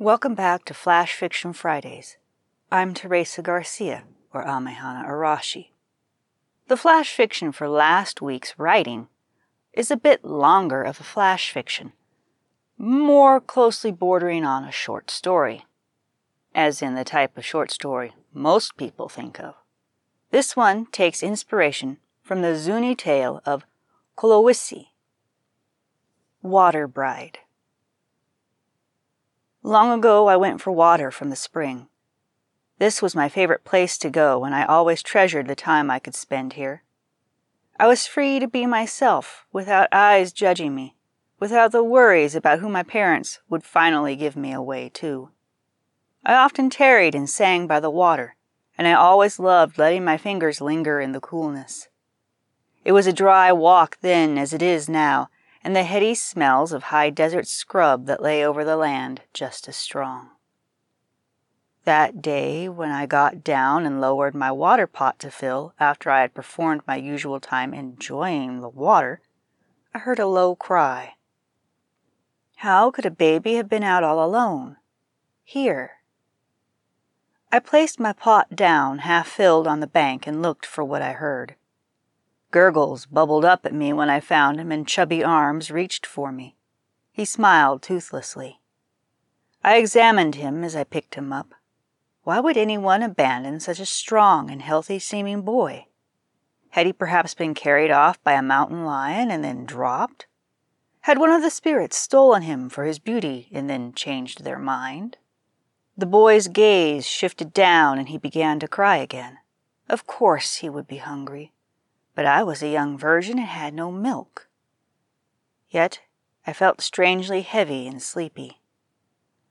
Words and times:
Welcome 0.00 0.34
back 0.34 0.64
to 0.64 0.72
Flash 0.72 1.14
Fiction 1.14 1.52
Fridays. 1.52 2.16
I'm 2.72 2.94
Teresa 2.94 3.42
Garcia, 3.42 4.04
or 4.32 4.42
Amehana 4.42 5.06
Arashi. 5.06 5.72
The 6.68 6.78
flash 6.78 7.12
fiction 7.12 7.52
for 7.52 7.68
last 7.68 8.22
week's 8.22 8.58
writing 8.58 9.08
is 9.74 9.90
a 9.90 9.98
bit 9.98 10.24
longer 10.24 10.82
of 10.82 11.00
a 11.00 11.04
flash 11.04 11.52
fiction, 11.52 11.92
more 12.78 13.42
closely 13.42 13.92
bordering 13.92 14.42
on 14.42 14.64
a 14.64 14.72
short 14.72 15.10
story, 15.10 15.66
as 16.54 16.80
in 16.80 16.94
the 16.94 17.04
type 17.04 17.36
of 17.36 17.44
short 17.44 17.70
story 17.70 18.14
most 18.32 18.78
people 18.78 19.10
think 19.10 19.38
of. 19.38 19.54
This 20.30 20.56
one 20.56 20.86
takes 20.86 21.22
inspiration 21.22 21.98
from 22.22 22.40
the 22.40 22.56
Zuni 22.56 22.94
tale 22.94 23.42
of 23.44 23.66
Kolowisi, 24.16 24.86
Water 26.40 26.88
Bride. 26.88 27.40
Long 29.62 29.92
ago, 29.92 30.26
I 30.26 30.36
went 30.36 30.60
for 30.60 30.72
water 30.72 31.10
from 31.10 31.28
the 31.28 31.36
spring. 31.36 31.88
This 32.78 33.02
was 33.02 33.14
my 33.14 33.28
favorite 33.28 33.62
place 33.62 33.98
to 33.98 34.08
go, 34.08 34.44
and 34.44 34.54
I 34.54 34.64
always 34.64 35.02
treasured 35.02 35.48
the 35.48 35.54
time 35.54 35.90
I 35.90 35.98
could 35.98 36.14
spend 36.14 36.54
here. 36.54 36.82
I 37.78 37.86
was 37.86 38.06
free 38.06 38.38
to 38.38 38.48
be 38.48 38.64
myself, 38.64 39.44
without 39.52 39.88
eyes 39.92 40.32
judging 40.32 40.74
me, 40.74 40.96
without 41.38 41.72
the 41.72 41.84
worries 41.84 42.34
about 42.34 42.60
who 42.60 42.70
my 42.70 42.82
parents 42.82 43.40
would 43.50 43.62
finally 43.62 44.16
give 44.16 44.34
me 44.34 44.52
away 44.52 44.88
to. 44.94 45.30
I 46.24 46.34
often 46.34 46.70
tarried 46.70 47.14
and 47.14 47.28
sang 47.28 47.66
by 47.66 47.80
the 47.80 47.90
water, 47.90 48.36
and 48.78 48.88
I 48.88 48.94
always 48.94 49.38
loved 49.38 49.76
letting 49.76 50.04
my 50.04 50.16
fingers 50.16 50.62
linger 50.62 51.00
in 51.00 51.12
the 51.12 51.20
coolness. 51.20 51.88
It 52.82 52.92
was 52.92 53.06
a 53.06 53.12
dry 53.12 53.52
walk 53.52 53.98
then 54.00 54.38
as 54.38 54.54
it 54.54 54.62
is 54.62 54.88
now, 54.88 55.28
and 55.62 55.76
the 55.76 55.82
heady 55.82 56.14
smells 56.14 56.72
of 56.72 56.84
high 56.84 57.10
desert 57.10 57.46
scrub 57.46 58.06
that 58.06 58.22
lay 58.22 58.44
over 58.44 58.64
the 58.64 58.76
land 58.76 59.22
just 59.32 59.68
as 59.68 59.76
strong. 59.76 60.30
That 61.84 62.20
day, 62.20 62.68
when 62.68 62.90
I 62.90 63.06
got 63.06 63.42
down 63.42 63.86
and 63.86 64.00
lowered 64.00 64.34
my 64.34 64.52
water 64.52 64.86
pot 64.86 65.18
to 65.20 65.30
fill 65.30 65.74
after 65.80 66.10
I 66.10 66.20
had 66.20 66.34
performed 66.34 66.82
my 66.86 66.96
usual 66.96 67.40
time 67.40 67.72
enjoying 67.72 68.60
the 68.60 68.68
water, 68.68 69.20
I 69.94 69.98
heard 69.98 70.18
a 70.18 70.26
low 70.26 70.54
cry. 70.54 71.14
How 72.56 72.90
could 72.90 73.06
a 73.06 73.10
baby 73.10 73.54
have 73.54 73.68
been 73.68 73.82
out 73.82 74.04
all 74.04 74.22
alone? 74.22 74.76
Here. 75.42 75.92
I 77.50 77.58
placed 77.58 77.98
my 77.98 78.12
pot 78.12 78.54
down, 78.54 78.98
half 78.98 79.26
filled, 79.26 79.66
on 79.66 79.80
the 79.80 79.86
bank 79.86 80.26
and 80.26 80.42
looked 80.42 80.66
for 80.66 80.84
what 80.84 81.02
I 81.02 81.12
heard. 81.12 81.56
Gurgles 82.50 83.06
bubbled 83.06 83.44
up 83.44 83.64
at 83.64 83.72
me 83.72 83.92
when 83.92 84.10
I 84.10 84.18
found 84.18 84.58
him, 84.58 84.72
and 84.72 84.86
chubby 84.86 85.22
arms 85.22 85.70
reached 85.70 86.04
for 86.04 86.32
me. 86.32 86.56
He 87.12 87.24
smiled 87.24 87.80
toothlessly. 87.80 88.60
I 89.62 89.76
examined 89.76 90.34
him 90.34 90.64
as 90.64 90.74
I 90.74 90.82
picked 90.82 91.14
him 91.14 91.32
up. 91.32 91.54
Why 92.24 92.40
would 92.40 92.56
anyone 92.56 93.04
abandon 93.04 93.60
such 93.60 93.78
a 93.78 93.86
strong 93.86 94.50
and 94.50 94.62
healthy 94.62 94.98
seeming 94.98 95.42
boy? 95.42 95.86
Had 96.70 96.86
he 96.86 96.92
perhaps 96.92 97.34
been 97.34 97.54
carried 97.54 97.90
off 97.90 98.22
by 98.24 98.32
a 98.32 98.42
mountain 98.42 98.84
lion 98.84 99.30
and 99.30 99.44
then 99.44 99.64
dropped? 99.64 100.26
Had 101.02 101.18
one 101.18 101.30
of 101.30 101.42
the 101.42 101.50
spirits 101.50 101.96
stolen 101.96 102.42
him 102.42 102.68
for 102.68 102.84
his 102.84 102.98
beauty 102.98 103.48
and 103.52 103.70
then 103.70 103.92
changed 103.92 104.42
their 104.42 104.58
mind? 104.58 105.18
The 105.96 106.06
boy's 106.06 106.48
gaze 106.48 107.06
shifted 107.06 107.52
down 107.52 107.98
and 107.98 108.08
he 108.08 108.18
began 108.18 108.58
to 108.58 108.68
cry 108.68 108.96
again. 108.96 109.38
Of 109.88 110.06
course 110.06 110.56
he 110.56 110.68
would 110.68 110.88
be 110.88 110.98
hungry 110.98 111.52
but 112.14 112.26
I 112.26 112.42
was 112.42 112.62
a 112.62 112.68
young 112.68 112.98
virgin 112.98 113.38
and 113.38 113.48
had 113.48 113.74
no 113.74 113.90
milk. 113.90 114.48
Yet 115.68 116.00
I 116.46 116.52
felt 116.52 116.80
strangely 116.80 117.42
heavy 117.42 117.86
and 117.86 118.02
sleepy. 118.02 118.60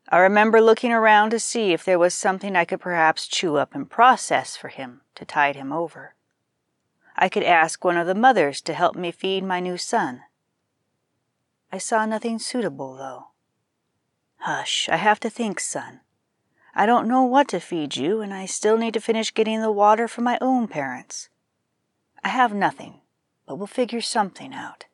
I 0.10 0.18
remember 0.18 0.60
looking 0.60 0.92
around 0.92 1.30
to 1.32 1.40
see 1.40 1.72
if 1.72 1.86
there 1.86 2.00
was 2.00 2.16
something 2.16 2.56
I 2.56 2.66
could 2.66 2.82
perhaps 2.82 3.28
chew 3.28 3.58
up 3.58 3.76
and 3.76 3.90
process 3.90 4.58
for 4.58 4.70
him 4.70 5.02
to 5.16 5.24
tide 5.24 5.56
him 5.56 5.72
over. 5.72 6.16
I 7.16 7.30
could 7.30 7.44
ask 7.44 7.84
one 7.84 7.98
of 7.98 8.08
the 8.08 8.16
mothers 8.16 8.60
to 8.62 8.74
help 8.74 8.96
me 8.96 9.12
feed 9.12 9.44
my 9.44 9.60
new 9.60 9.78
son. 9.78 10.24
I 11.72 11.78
saw 11.78 12.06
nothing 12.06 12.40
suitable, 12.40 12.96
though. 12.96 13.28
Hush, 14.38 14.90
I 14.90 14.96
have 14.96 15.20
to 15.20 15.30
think, 15.30 15.60
son. 15.60 16.00
I 16.74 16.86
don't 16.86 17.08
know 17.08 17.24
what 17.24 17.48
to 17.50 17.60
feed 17.60 17.96
you, 17.96 18.22
and 18.22 18.34
I 18.34 18.46
still 18.46 18.78
need 18.78 18.94
to 18.94 19.02
finish 19.02 19.34
getting 19.34 19.62
the 19.62 19.72
water 19.72 20.08
for 20.08 20.22
my 20.22 20.38
own 20.42 20.68
parents. 20.68 21.30
I 22.24 22.30
have 22.30 22.54
nothing, 22.54 23.02
but 23.48 23.56
we'll 23.56 23.68
figure 23.68 24.02
something 24.02 24.54
out. 24.54 24.86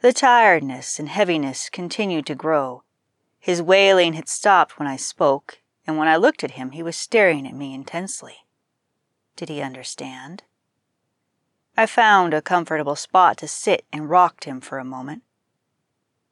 The 0.00 0.12
tiredness 0.12 0.98
and 0.98 1.08
heaviness 1.08 1.70
continued 1.70 2.26
to 2.26 2.34
grow. 2.34 2.82
His 3.38 3.62
wailing 3.62 4.14
had 4.14 4.28
stopped 4.28 4.78
when 4.78 4.88
I 4.88 4.96
spoke, 4.96 5.60
and 5.86 5.96
when 5.96 6.08
I 6.08 6.16
looked 6.16 6.42
at 6.42 6.52
him, 6.52 6.70
he 6.70 6.82
was 6.82 6.96
staring 6.96 7.46
at 7.46 7.54
me 7.54 7.74
intensely. 7.74 8.46
Did 9.36 9.48
he 9.48 9.62
understand? 9.62 10.42
I 11.76 11.86
found 11.86 12.34
a 12.34 12.42
comfortable 12.42 12.96
spot 12.96 13.38
to 13.38 13.48
sit 13.48 13.84
and 13.92 14.10
rocked 14.10 14.44
him 14.44 14.60
for 14.60 14.78
a 14.78 14.84
moment. 14.84 15.22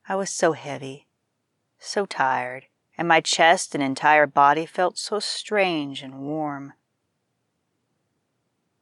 I 0.09 0.17
was 0.17 0.31
so 0.31 0.53
heavy, 0.53 1.07
so 1.79 2.05
tired, 2.07 2.67
and 2.99 3.09
my 3.09 3.21
chest 3.21 3.75
and 3.75 3.83
entire 3.83 4.27
body 4.27 4.67
felt 4.67 4.99
so 4.99 5.19
strange 5.19 6.03
and 6.03 6.21
warm. 6.21 6.75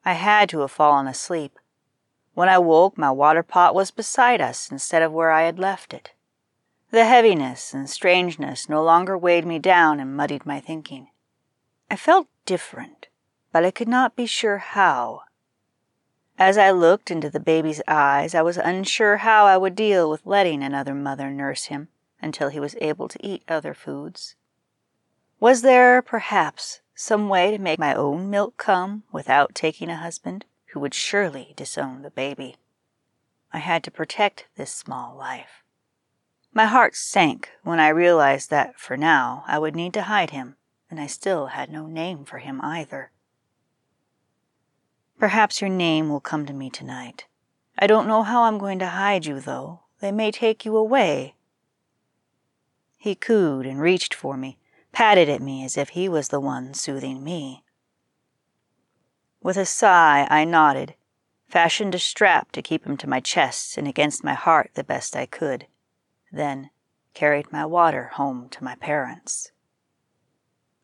I 0.08 0.14
had 0.14 0.48
to 0.48 0.60
have 0.60 0.70
fallen 0.70 1.06
asleep. 1.06 1.58
When 2.32 2.48
I 2.48 2.56
woke, 2.56 2.96
my 2.96 3.10
water 3.10 3.42
pot 3.42 3.74
was 3.74 3.90
beside 3.90 4.40
us 4.40 4.70
instead 4.70 5.02
of 5.02 5.12
where 5.12 5.30
I 5.30 5.42
had 5.42 5.58
left 5.58 5.92
it. 5.92 6.12
The 6.90 7.04
heaviness 7.04 7.74
and 7.74 7.90
strangeness 7.90 8.70
no 8.70 8.82
longer 8.82 9.18
weighed 9.18 9.44
me 9.44 9.58
down 9.58 10.00
and 10.00 10.16
muddied 10.16 10.46
my 10.46 10.60
thinking. 10.60 11.08
I 11.90 11.96
felt 11.96 12.26
different, 12.46 13.08
but 13.52 13.66
I 13.66 13.70
could 13.70 13.86
not 13.86 14.16
be 14.16 14.24
sure 14.24 14.56
how. 14.56 15.24
As 16.38 16.56
I 16.56 16.70
looked 16.70 17.10
into 17.10 17.28
the 17.28 17.38
baby's 17.38 17.82
eyes, 17.86 18.34
I 18.34 18.40
was 18.40 18.56
unsure 18.56 19.18
how 19.18 19.44
I 19.44 19.58
would 19.58 19.74
deal 19.74 20.08
with 20.08 20.24
letting 20.24 20.62
another 20.62 20.94
mother 20.94 21.28
nurse 21.30 21.64
him 21.64 21.88
until 22.22 22.48
he 22.48 22.60
was 22.60 22.76
able 22.80 23.08
to 23.08 23.26
eat 23.26 23.42
other 23.46 23.74
foods. 23.74 24.36
Was 25.38 25.60
there, 25.60 26.00
perhaps, 26.00 26.80
some 27.00 27.28
way 27.28 27.52
to 27.52 27.58
make 27.58 27.78
my 27.78 27.94
own 27.94 28.28
milk 28.28 28.56
come 28.56 29.04
without 29.12 29.54
taking 29.54 29.88
a 29.88 29.94
husband 29.94 30.44
who 30.72 30.80
would 30.80 30.92
surely 30.92 31.54
disown 31.56 32.02
the 32.02 32.10
baby. 32.10 32.56
I 33.52 33.58
had 33.58 33.84
to 33.84 33.90
protect 33.92 34.46
this 34.56 34.72
small 34.72 35.16
life. 35.16 35.62
My 36.52 36.66
heart 36.66 36.96
sank 36.96 37.50
when 37.62 37.78
I 37.78 37.88
realized 37.90 38.50
that, 38.50 38.80
for 38.80 38.96
now, 38.96 39.44
I 39.46 39.60
would 39.60 39.76
need 39.76 39.94
to 39.94 40.02
hide 40.02 40.30
him, 40.30 40.56
and 40.90 41.00
I 41.00 41.06
still 41.06 41.46
had 41.46 41.70
no 41.70 41.86
name 41.86 42.24
for 42.24 42.38
him 42.38 42.60
either. 42.64 43.12
Perhaps 45.20 45.60
your 45.60 45.70
name 45.70 46.08
will 46.08 46.18
come 46.18 46.46
to 46.46 46.52
me 46.52 46.68
tonight. 46.68 47.26
I 47.78 47.86
don't 47.86 48.08
know 48.08 48.24
how 48.24 48.42
I'm 48.42 48.58
going 48.58 48.80
to 48.80 48.88
hide 48.88 49.24
you, 49.24 49.38
though. 49.38 49.82
They 50.00 50.10
may 50.10 50.32
take 50.32 50.64
you 50.64 50.76
away. 50.76 51.36
He 52.96 53.14
cooed 53.14 53.66
and 53.66 53.80
reached 53.80 54.14
for 54.14 54.36
me, 54.36 54.58
patted 54.92 55.28
at 55.28 55.42
me 55.42 55.64
as 55.64 55.76
if 55.76 55.90
he 55.90 56.08
was 56.08 56.28
the 56.28 56.40
one 56.40 56.74
soothing 56.74 57.22
me. 57.22 57.64
With 59.42 59.56
a 59.56 59.66
sigh, 59.66 60.26
I 60.30 60.44
nodded, 60.44 60.94
fashioned 61.48 61.94
a 61.94 61.98
strap 61.98 62.52
to 62.52 62.62
keep 62.62 62.84
him 62.84 62.96
to 62.98 63.08
my 63.08 63.20
chest 63.20 63.76
and 63.78 63.86
against 63.86 64.24
my 64.24 64.34
heart 64.34 64.70
the 64.74 64.84
best 64.84 65.14
I 65.14 65.26
could, 65.26 65.66
then 66.32 66.70
carried 67.14 67.52
my 67.52 67.64
water 67.66 68.10
home 68.14 68.48
to 68.50 68.64
my 68.64 68.74
parents. 68.76 69.52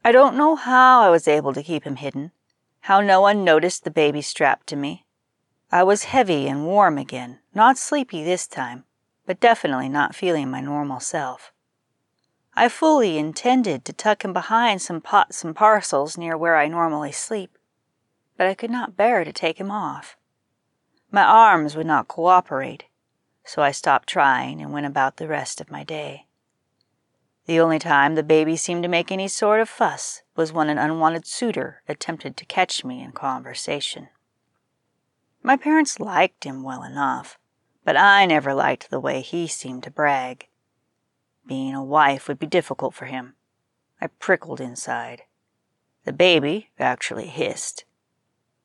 I 0.04 0.12
don't 0.12 0.36
know 0.36 0.54
how 0.54 1.00
I 1.00 1.10
was 1.10 1.26
able 1.26 1.54
to 1.54 1.62
keep 1.62 1.84
him 1.84 1.96
hidden, 1.96 2.32
how 2.80 3.00
no 3.00 3.22
one 3.22 3.44
noticed 3.44 3.84
the 3.84 3.90
baby 3.90 4.20
strapped 4.20 4.66
to 4.66 4.76
me. 4.76 5.06
I 5.72 5.82
was 5.82 6.04
heavy 6.04 6.46
and 6.46 6.66
warm 6.66 6.98
again, 6.98 7.38
not 7.54 7.78
sleepy 7.78 8.22
this 8.22 8.46
time, 8.46 8.84
but 9.24 9.40
definitely 9.40 9.88
not 9.88 10.14
feeling 10.14 10.50
my 10.50 10.60
normal 10.60 11.00
self. 11.00 11.53
I 12.56 12.68
fully 12.68 13.18
intended 13.18 13.84
to 13.84 13.92
tuck 13.92 14.24
him 14.24 14.32
behind 14.32 14.80
some 14.80 15.00
pots 15.00 15.42
and 15.42 15.56
parcels 15.56 16.16
near 16.16 16.36
where 16.36 16.56
I 16.56 16.68
normally 16.68 17.10
sleep, 17.10 17.58
but 18.36 18.46
I 18.46 18.54
could 18.54 18.70
not 18.70 18.96
bear 18.96 19.24
to 19.24 19.32
take 19.32 19.58
him 19.58 19.72
off. 19.72 20.16
My 21.10 21.24
arms 21.24 21.74
would 21.74 21.86
not 21.86 22.08
cooperate, 22.08 22.84
so 23.44 23.60
I 23.62 23.72
stopped 23.72 24.08
trying 24.08 24.60
and 24.62 24.72
went 24.72 24.86
about 24.86 25.16
the 25.16 25.26
rest 25.26 25.60
of 25.60 25.70
my 25.70 25.82
day. 25.82 26.26
The 27.46 27.60
only 27.60 27.78
time 27.78 28.14
the 28.14 28.22
baby 28.22 28.56
seemed 28.56 28.84
to 28.84 28.88
make 28.88 29.12
any 29.12 29.28
sort 29.28 29.60
of 29.60 29.68
fuss 29.68 30.22
was 30.34 30.52
when 30.52 30.70
an 30.70 30.78
unwanted 30.78 31.26
suitor 31.26 31.82
attempted 31.88 32.36
to 32.36 32.46
catch 32.46 32.84
me 32.84 33.02
in 33.02 33.12
conversation. 33.12 34.08
My 35.42 35.56
parents 35.56 36.00
liked 36.00 36.44
him 36.44 36.62
well 36.62 36.82
enough, 36.82 37.38
but 37.84 37.96
I 37.96 38.24
never 38.26 38.54
liked 38.54 38.90
the 38.90 39.00
way 39.00 39.20
he 39.20 39.46
seemed 39.46 39.82
to 39.82 39.90
brag. 39.90 40.48
Being 41.46 41.74
a 41.74 41.84
wife 41.84 42.28
would 42.28 42.38
be 42.38 42.46
difficult 42.46 42.94
for 42.94 43.04
him. 43.06 43.34
I 44.00 44.06
prickled 44.06 44.60
inside. 44.60 45.22
The 46.04 46.12
baby 46.12 46.70
actually 46.78 47.26
hissed. 47.26 47.84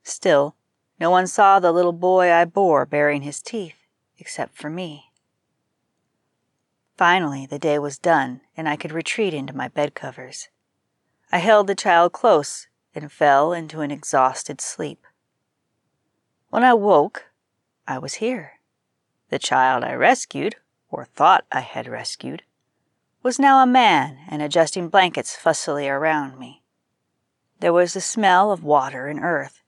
Still, 0.03 0.55
no 0.99 1.09
one 1.09 1.27
saw 1.27 1.59
the 1.59 1.71
little 1.71 1.93
boy 1.93 2.31
I 2.31 2.45
bore 2.45 2.85
baring 2.85 3.21
his 3.21 3.41
teeth, 3.41 3.75
except 4.17 4.55
for 4.55 4.69
me. 4.69 5.11
Finally, 6.97 7.45
the 7.45 7.59
day 7.59 7.79
was 7.79 7.97
done, 7.97 8.41
and 8.57 8.67
I 8.67 8.75
could 8.75 8.91
retreat 8.91 9.33
into 9.33 9.55
my 9.55 9.69
bed 9.69 9.95
covers. 9.95 10.49
I 11.31 11.37
held 11.37 11.67
the 11.67 11.75
child 11.75 12.11
close 12.11 12.67
and 12.93 13.11
fell 13.11 13.53
into 13.53 13.81
an 13.81 13.91
exhausted 13.91 14.59
sleep. 14.59 15.05
When 16.49 16.63
I 16.63 16.73
woke, 16.73 17.27
I 17.87 17.99
was 17.99 18.15
here. 18.15 18.59
The 19.29 19.39
child 19.39 19.83
I 19.83 19.93
rescued, 19.93 20.55
or 20.89 21.05
thought 21.05 21.45
I 21.51 21.61
had 21.61 21.87
rescued, 21.87 22.43
was 23.29 23.37
now 23.37 23.61
a 23.61 23.67
man 23.67 24.17
and 24.27 24.41
adjusting 24.41 24.89
blankets 24.89 25.37
fussily 25.37 25.87
around 25.87 26.39
me. 26.39 26.63
There 27.59 27.71
was 27.71 27.93
the 27.93 28.01
smell 28.01 28.51
of 28.51 28.63
water 28.63 29.05
and 29.05 29.19
earth. 29.19 29.61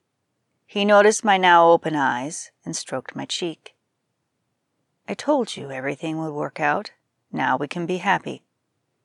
He 0.65 0.83
noticed 0.83 1.23
my 1.23 1.37
now 1.37 1.69
open 1.69 1.95
eyes 1.95 2.49
and 2.65 2.75
stroked 2.75 3.15
my 3.15 3.25
cheek. 3.25 3.75
I 5.07 5.13
told 5.13 5.55
you 5.55 5.69
everything 5.69 6.17
would 6.17 6.33
work 6.33 6.59
out. 6.59 6.89
Now 7.31 7.55
we 7.55 7.67
can 7.67 7.85
be 7.85 7.97
happy. 7.97 8.41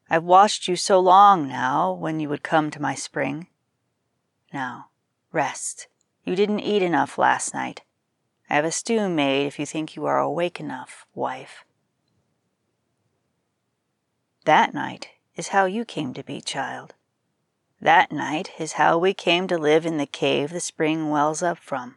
I've 0.09 0.25
watched 0.25 0.69
you 0.69 0.77
so 0.77 1.01
long 1.01 1.47
now 1.47 1.93
when 1.93 2.19
you 2.19 2.31
would 2.31 2.43
come 2.43 2.71
to 2.71 2.81
my 2.81 2.95
spring. 2.95 3.49
Now, 4.55 4.87
rest. 5.33 5.87
You 6.25 6.35
didn't 6.35 6.61
eat 6.61 6.81
enough 6.81 7.19
last 7.19 7.53
night. 7.53 7.83
I 8.49 8.55
have 8.55 8.65
a 8.65 8.73
stew 8.73 9.11
made 9.11 9.49
if 9.49 9.59
you 9.59 9.67
think 9.67 9.97
you 9.97 10.07
are 10.07 10.19
awake 10.19 10.59
enough, 10.61 11.05
wife. 11.15 11.67
That 14.47 14.75
night 14.75 15.11
is 15.37 15.49
how 15.49 15.67
you 15.67 15.85
came 15.85 16.13
to 16.15 16.25
be, 16.25 16.41
child. 16.41 16.95
That 17.81 18.11
night 18.11 18.53
is 18.59 18.73
how 18.73 18.97
we 18.97 19.13
came 19.15 19.47
to 19.49 19.59
live 19.59 19.85
in 19.85 19.99
the 19.99 20.07
cave 20.07 20.51
the 20.51 20.61
spring 20.61 21.11
wells 21.11 21.43
up 21.43 21.59
from. 21.59 21.97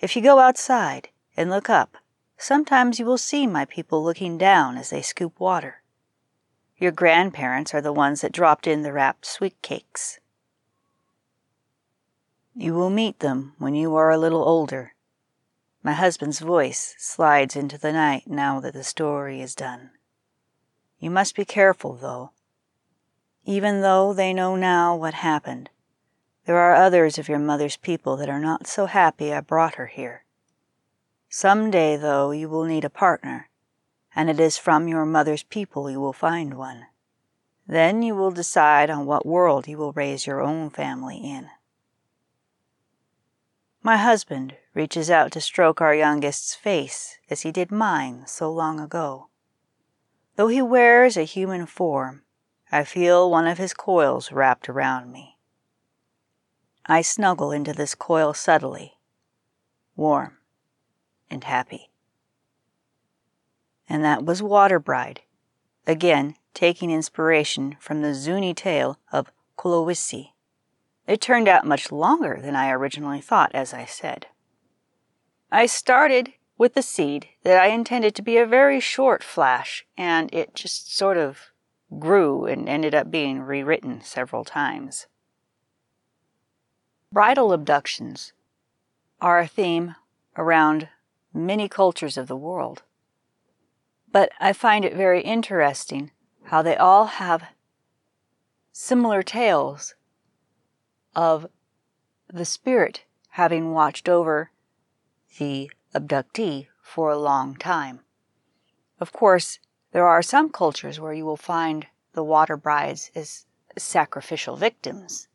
If 0.00 0.16
you 0.16 0.22
go 0.22 0.40
outside 0.40 1.10
and 1.36 1.48
look 1.48 1.70
up, 1.70 1.96
Sometimes 2.36 2.98
you 2.98 3.06
will 3.06 3.18
see 3.18 3.46
my 3.46 3.64
people 3.64 4.02
looking 4.02 4.36
down 4.36 4.76
as 4.76 4.90
they 4.90 5.02
scoop 5.02 5.38
water. 5.38 5.82
Your 6.76 6.92
grandparents 6.92 7.72
are 7.72 7.80
the 7.80 7.92
ones 7.92 8.20
that 8.20 8.32
dropped 8.32 8.66
in 8.66 8.82
the 8.82 8.92
wrapped 8.92 9.24
sweet 9.24 9.60
cakes. 9.62 10.18
You 12.54 12.74
will 12.74 12.90
meet 12.90 13.20
them 13.20 13.54
when 13.58 13.74
you 13.74 13.96
are 13.96 14.10
a 14.10 14.18
little 14.18 14.44
older. 14.44 14.94
My 15.82 15.92
husband's 15.92 16.40
voice 16.40 16.94
slides 16.98 17.56
into 17.56 17.78
the 17.78 17.92
night 17.92 18.24
now 18.26 18.60
that 18.60 18.74
the 18.74 18.84
story 18.84 19.40
is 19.40 19.54
done. 19.54 19.90
You 20.98 21.10
must 21.10 21.36
be 21.36 21.44
careful, 21.44 21.94
though. 21.94 22.30
Even 23.44 23.82
though 23.82 24.12
they 24.12 24.32
know 24.32 24.56
now 24.56 24.96
what 24.96 25.14
happened, 25.14 25.70
there 26.46 26.58
are 26.58 26.74
others 26.74 27.18
of 27.18 27.28
your 27.28 27.38
mother's 27.38 27.76
people 27.76 28.16
that 28.16 28.28
are 28.28 28.38
not 28.38 28.66
so 28.66 28.86
happy 28.86 29.32
I 29.32 29.40
brought 29.40 29.76
her 29.76 29.86
here. 29.86 30.24
Some 31.28 31.70
day, 31.70 31.96
though, 31.96 32.30
you 32.30 32.48
will 32.48 32.64
need 32.64 32.84
a 32.84 32.90
partner, 32.90 33.48
and 34.14 34.30
it 34.30 34.38
is 34.38 34.58
from 34.58 34.88
your 34.88 35.04
mother's 35.04 35.42
people 35.42 35.90
you 35.90 36.00
will 36.00 36.12
find 36.12 36.54
one. 36.54 36.86
Then 37.66 38.02
you 38.02 38.14
will 38.14 38.30
decide 38.30 38.90
on 38.90 39.06
what 39.06 39.26
world 39.26 39.66
you 39.66 39.78
will 39.78 39.92
raise 39.92 40.26
your 40.26 40.42
own 40.42 40.70
family 40.70 41.16
in. 41.16 41.48
My 43.82 43.96
husband 43.96 44.56
reaches 44.74 45.10
out 45.10 45.32
to 45.32 45.40
stroke 45.40 45.80
our 45.80 45.94
youngest's 45.94 46.54
face 46.54 47.18
as 47.28 47.42
he 47.42 47.52
did 47.52 47.70
mine 47.70 48.24
so 48.26 48.50
long 48.50 48.80
ago. 48.80 49.28
Though 50.36 50.48
he 50.48 50.60
wears 50.60 51.16
a 51.16 51.22
human 51.22 51.66
form, 51.66 52.22
I 52.72 52.84
feel 52.84 53.30
one 53.30 53.46
of 53.46 53.58
his 53.58 53.72
coils 53.72 54.32
wrapped 54.32 54.68
around 54.68 55.12
me. 55.12 55.38
I 56.86 57.02
snuggle 57.02 57.52
into 57.52 57.72
this 57.72 57.94
coil 57.94 58.34
subtly, 58.34 58.98
warm 59.96 60.38
and 61.30 61.44
happy. 61.44 61.90
And 63.88 64.04
that 64.04 64.24
was 64.24 64.42
Water 64.42 64.78
Bride, 64.78 65.22
again 65.86 66.34
taking 66.52 66.90
inspiration 66.90 67.76
from 67.80 68.02
the 68.02 68.14
Zuni 68.14 68.54
tale 68.54 68.98
of 69.12 69.30
Kolowisi. 69.56 70.30
It 71.06 71.20
turned 71.20 71.48
out 71.48 71.66
much 71.66 71.92
longer 71.92 72.38
than 72.40 72.56
I 72.56 72.70
originally 72.70 73.20
thought, 73.20 73.54
as 73.54 73.74
I 73.74 73.84
said. 73.84 74.26
I 75.50 75.66
started 75.66 76.32
with 76.56 76.74
the 76.74 76.82
seed 76.82 77.28
that 77.42 77.60
I 77.60 77.68
intended 77.68 78.14
to 78.14 78.22
be 78.22 78.36
a 78.36 78.46
very 78.46 78.80
short 78.80 79.22
flash, 79.22 79.84
and 79.96 80.32
it 80.32 80.54
just 80.54 80.94
sort 80.96 81.16
of 81.16 81.50
grew 81.98 82.46
and 82.46 82.68
ended 82.68 82.94
up 82.94 83.10
being 83.10 83.42
rewritten 83.42 84.00
several 84.02 84.44
times. 84.44 85.06
Bridal 87.12 87.52
abductions 87.52 88.32
are 89.20 89.38
a 89.38 89.46
theme 89.46 89.94
around 90.36 90.88
many 91.32 91.68
cultures 91.68 92.16
of 92.16 92.28
the 92.28 92.36
world. 92.36 92.82
But 94.10 94.30
I 94.40 94.52
find 94.52 94.84
it 94.84 94.94
very 94.94 95.22
interesting 95.22 96.12
how 96.44 96.62
they 96.62 96.76
all 96.76 97.06
have 97.06 97.44
similar 98.72 99.22
tales 99.22 99.94
of 101.14 101.46
the 102.32 102.44
spirit 102.44 103.04
having 103.30 103.72
watched 103.72 104.08
over 104.08 104.50
the 105.38 105.70
abductee 105.94 106.68
for 106.82 107.10
a 107.10 107.18
long 107.18 107.56
time. 107.56 108.00
Of 109.00 109.12
course, 109.12 109.58
there 109.92 110.06
are 110.06 110.22
some 110.22 110.50
cultures 110.50 110.98
where 110.98 111.12
you 111.12 111.24
will 111.24 111.36
find 111.36 111.86
the 112.12 112.24
water 112.24 112.56
brides 112.56 113.10
as 113.14 113.46
sacrificial 113.76 114.56
victims. 114.56 115.28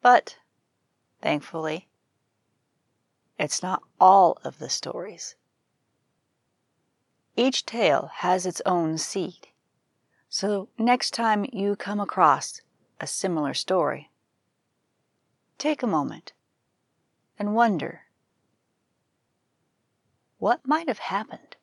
But, 0.00 0.36
thankfully, 1.20 1.88
it's 3.38 3.62
not 3.62 3.82
all 4.00 4.38
of 4.44 4.58
the 4.58 4.70
stories. 4.70 5.36
Each 7.36 7.64
tale 7.64 8.10
has 8.16 8.46
its 8.46 8.60
own 8.66 8.98
seed. 8.98 9.48
So 10.28 10.68
next 10.76 11.12
time 11.12 11.46
you 11.52 11.76
come 11.76 12.00
across 12.00 12.60
a 13.00 13.06
similar 13.06 13.54
story, 13.54 14.10
take 15.56 15.82
a 15.82 15.86
moment 15.86 16.32
and 17.38 17.54
wonder 17.54 18.07
what 20.38 20.66
might 20.66 20.88
have 20.88 20.98
happened 20.98 21.56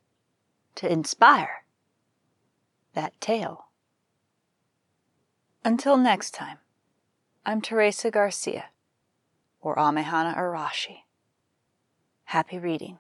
to 0.76 0.92
inspire 0.92 1.64
that 2.94 3.20
tale. 3.22 3.66
Until 5.64 5.98
next 5.98 6.32
time, 6.32 6.60
I'm 7.46 7.62
Teresa 7.62 8.12
Garcia, 8.12 8.66
or 9.62 9.76
Amehana 9.78 10.38
Arashi. 10.38 11.04
Happy 12.26 12.60
reading. 12.60 13.00